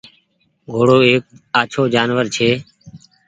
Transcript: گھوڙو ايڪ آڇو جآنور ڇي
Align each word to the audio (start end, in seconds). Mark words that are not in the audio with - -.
گھوڙو 0.71 0.97
ايڪ 1.07 1.23
آڇو 1.59 1.81
جآنور 1.93 2.25
ڇي 2.35 2.49